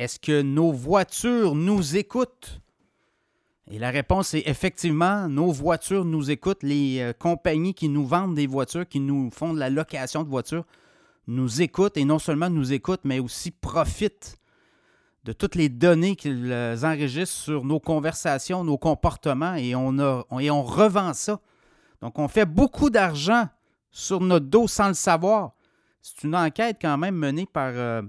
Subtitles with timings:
[0.00, 2.62] est-ce que nos voitures nous écoutent?
[3.70, 6.62] Et la réponse est effectivement, nos voitures nous écoutent.
[6.62, 10.28] Les euh, compagnies qui nous vendent des voitures, qui nous font de la location de
[10.30, 10.64] voitures,
[11.26, 14.38] nous écoutent et non seulement nous écoutent, mais aussi profitent
[15.24, 16.50] de toutes les données qu'ils
[16.82, 21.40] enregistrent sur nos conversations, nos comportements et on, a, revend ça.
[22.00, 23.50] Donc, on fait beaucoup d'argent
[23.90, 25.52] sur notre dos sans le savoir.
[26.00, 28.00] C'est une enquête quand même menée par euh,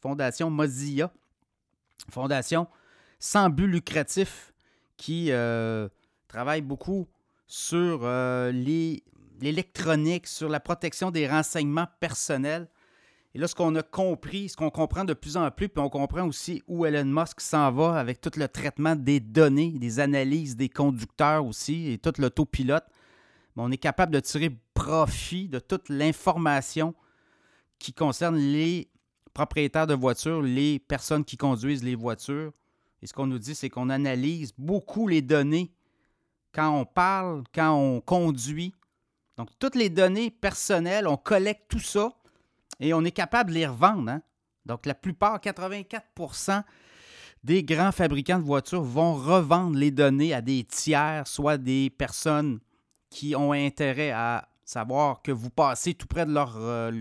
[0.00, 1.12] Fondation Mozilla,
[2.10, 2.66] fondation
[3.18, 4.52] sans but lucratif
[4.96, 5.88] qui euh,
[6.28, 7.06] travaille beaucoup
[7.46, 8.50] sur euh,
[9.40, 12.68] l'électronique, sur la protection des renseignements personnels.
[13.34, 15.88] Et là, ce qu'on a compris, ce qu'on comprend de plus en plus, puis on
[15.88, 20.56] comprend aussi où Elon Musk s'en va avec tout le traitement des données, des analyses
[20.56, 22.84] des conducteurs aussi et tout l'autopilote.
[23.56, 26.94] on est capable de tirer profit de toute l'information
[27.78, 28.90] qui concerne les
[29.40, 32.52] propriétaires de voitures, les personnes qui conduisent les voitures.
[33.00, 35.72] Et ce qu'on nous dit, c'est qu'on analyse beaucoup les données
[36.52, 38.74] quand on parle, quand on conduit.
[39.38, 42.12] Donc, toutes les données personnelles, on collecte tout ça
[42.80, 44.10] et on est capable de les revendre.
[44.10, 44.22] Hein.
[44.66, 46.62] Donc, la plupart, 84%
[47.42, 52.60] des grands fabricants de voitures vont revendre les données à des tiers, soit des personnes
[53.08, 56.92] qui ont intérêt à savoir que vous passez tout près de leur, euh,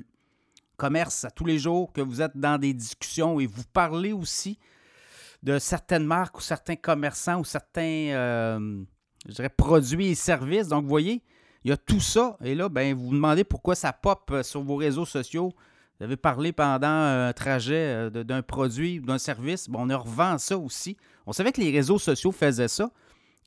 [0.79, 4.57] commerce à tous les jours, que vous êtes dans des discussions et vous parlez aussi
[5.43, 8.83] de certaines marques ou certains commerçants ou certains, euh,
[9.57, 10.69] produits et services.
[10.69, 11.21] Donc, vous voyez,
[11.63, 12.37] il y a tout ça.
[12.43, 15.53] Et là, ben, vous vous demandez pourquoi ça pop euh, sur vos réseaux sociaux.
[15.99, 19.69] Vous avez parlé pendant un trajet euh, d'un produit ou d'un service.
[19.69, 20.95] Bon, on revend ça aussi.
[21.25, 22.89] On savait que les réseaux sociaux faisaient ça.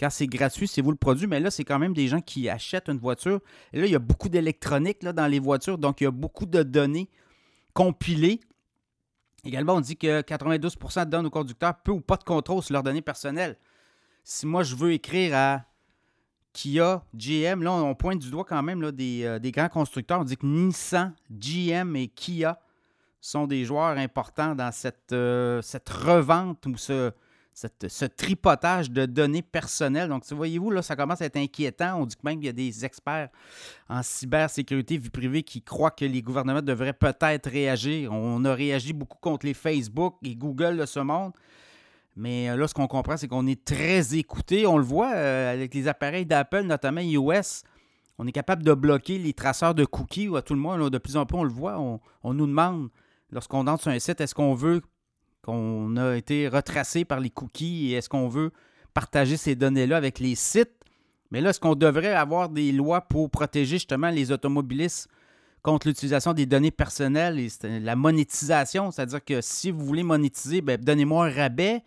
[0.02, 2.48] Quand c'est gratuit, c'est vous le produit, mais là, c'est quand même des gens qui
[2.48, 3.38] achètent une voiture.
[3.72, 6.44] Et là, il y a beaucoup d'électronique dans les voitures, donc il y a beaucoup
[6.44, 7.08] de données
[7.72, 8.40] compilés.
[9.44, 12.82] Également, on dit que 92% donnent aux conducteurs peu ou pas de contrôle sur leurs
[12.82, 13.56] données personnelles.
[14.24, 15.64] Si moi, je veux écrire à
[16.52, 20.18] Kia, GM, là, on pointe du doigt quand même des, euh, des, grands constructeurs.
[20.18, 22.58] On dit que Nissan, GM et Kia
[23.20, 27.12] sont des joueurs importants dans cette, euh, cette revente ou ce,
[27.54, 30.08] ce tripotage de données personnelles.
[30.08, 32.00] Donc, voyez-vous, là, ça commence à être inquiétant.
[32.00, 33.28] On dit que même qu'il y a des experts
[33.88, 38.12] en cybersécurité, vie privée, qui croient que les gouvernements devraient peut-être réagir.
[38.12, 41.32] On a réagi beaucoup contre les Facebook et Google de ce monde.
[42.16, 44.66] Mais euh, là, ce qu'on comprend, c'est qu'on est très écouté.
[44.66, 47.64] On le voit euh, avec les appareils d'Apple, notamment iOS.
[48.18, 50.90] On est capable de bloquer les traceurs de cookies ou à tout le monde.
[50.90, 51.78] de plus en plus, on le voit.
[51.78, 52.88] On, on nous demande,
[53.30, 54.82] lorsqu'on entre sur un site, est-ce qu'on veut
[55.42, 58.52] qu'on a été retracé par les cookies et est-ce qu'on veut
[58.94, 60.72] partager ces données-là avec les sites?
[61.30, 65.08] Mais là, est-ce qu'on devrait avoir des lois pour protéger justement les automobilistes
[65.62, 68.90] contre l'utilisation des données personnelles et la monétisation?
[68.90, 71.82] C'est-à-dire que si vous voulez monétiser, ben, donnez-moi un rabais,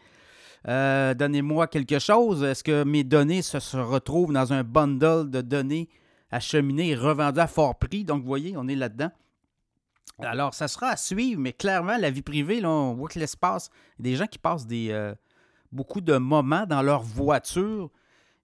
[0.68, 2.44] euh, donnez-moi quelque chose.
[2.44, 5.90] Est-ce que mes données se, se, retrouvent dans un bundle de données
[6.32, 8.04] acheminées et revendues à fort prix?
[8.04, 9.12] Donc, vous voyez, on est là-dedans.
[10.20, 13.70] Alors, ça sera à suivre, mais clairement, la vie privée, là, on voit que l'espace,
[14.00, 15.14] des gens qui passent des, euh,
[15.72, 17.92] beaucoup de moments dans leur voiture.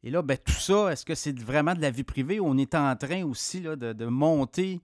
[0.04, 2.40] Et là, ben, tout ça, est-ce que c'est vraiment de la vie privée?
[2.40, 4.82] On est en train aussi là, de, monter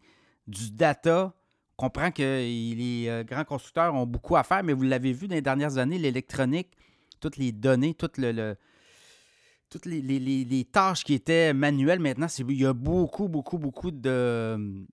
[0.48, 1.34] du data.
[1.78, 5.28] On comprend que les euh, grands constructeurs ont beaucoup à faire, mais vous l'avez vu
[5.28, 6.70] dans les dernières années, l'électronique,
[7.20, 8.34] toutes les données, toutes les,
[9.86, 14.86] les, tâches qui étaient manuelles maintenant, il y a beaucoup, beaucoup, beaucoup de,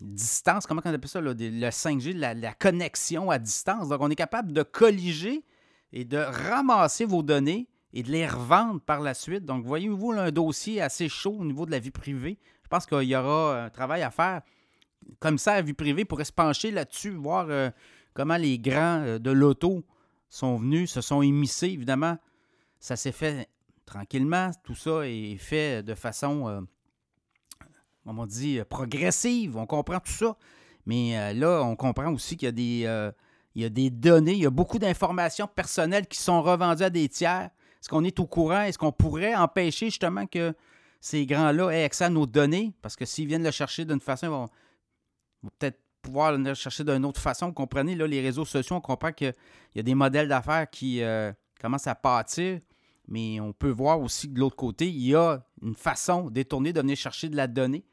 [0.00, 3.88] distance, comment on appelle ça, le 5G, la, connexion à distance.
[3.88, 5.44] Donc, on est capable de colliger
[5.92, 9.44] et de ramasser vos données et de les revendre par la suite.
[9.44, 12.38] Donc, voyez-vous un dossier assez chaud au niveau de la vie privée.
[12.62, 14.42] Je pense qu'il y aura un travail à faire.
[15.18, 17.70] Comme ça, la vie privée pourrait se pencher là-dessus, voir euh,
[18.14, 19.84] comment les grands euh, de l'auto
[20.28, 21.68] sont venus, se sont émissés.
[21.68, 22.16] Évidemment,
[22.78, 23.48] ça s'est fait
[23.86, 24.50] tranquillement.
[24.62, 26.60] Tout ça est fait de façon euh,
[28.06, 29.56] on dit, euh, progressive.
[29.56, 30.36] On comprend tout ça.
[30.86, 33.12] Mais euh, là, on comprend aussi qu'il y a des, euh,
[33.54, 37.08] y a des données, il y a beaucoup d'informations personnelles qui sont revendues à des
[37.08, 37.50] tiers.
[37.80, 38.62] Est-ce qu'on est au courant?
[38.62, 40.54] Est-ce qu'on pourrait empêcher justement que
[41.00, 42.72] ces grands-là aient accès à nos données?
[42.82, 44.48] Parce que s'ils viennent le chercher d'une façon, ils vont,
[45.58, 47.48] peut-être pouvoir le chercher d'une autre façon.
[47.48, 49.34] Vous comprenez, les réseaux sociaux, on comprend qu'il
[49.74, 51.02] y a des modèles d'affaires qui
[51.60, 52.60] commencent à pâtir.
[53.08, 56.72] Mais on peut voir aussi que de l'autre côté, il y a une façon détournée
[56.72, 57.84] de venir chercher de la donnée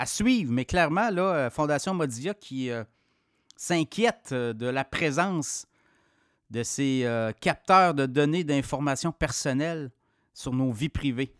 [0.00, 0.50] à suivre.
[0.50, 2.84] Mais clairement, là, euh, Fondation Modia qui euh,
[3.54, 5.66] s'inquiète euh, de la présence
[6.48, 7.06] de ces
[7.40, 9.92] capteurs de données d'informations personnelles
[10.34, 11.32] sur nos vies privées.